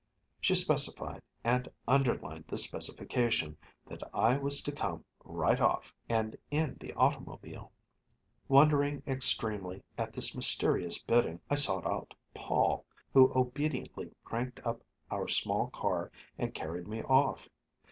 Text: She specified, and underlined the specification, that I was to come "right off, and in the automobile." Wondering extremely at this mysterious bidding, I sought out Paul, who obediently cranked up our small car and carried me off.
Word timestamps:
She 0.39 0.55
specified, 0.55 1.21
and 1.43 1.69
underlined 1.87 2.45
the 2.47 2.57
specification, 2.57 3.55
that 3.85 4.01
I 4.15 4.35
was 4.35 4.63
to 4.63 4.71
come 4.71 5.05
"right 5.23 5.59
off, 5.61 5.93
and 6.09 6.35
in 6.49 6.77
the 6.79 6.91
automobile." 6.93 7.71
Wondering 8.47 9.03
extremely 9.05 9.83
at 9.99 10.13
this 10.13 10.33
mysterious 10.35 10.99
bidding, 10.99 11.39
I 11.51 11.55
sought 11.55 11.85
out 11.85 12.15
Paul, 12.33 12.83
who 13.13 13.31
obediently 13.35 14.11
cranked 14.23 14.59
up 14.65 14.81
our 15.11 15.27
small 15.27 15.67
car 15.67 16.11
and 16.35 16.51
carried 16.51 16.87
me 16.87 17.03
off. 17.03 17.47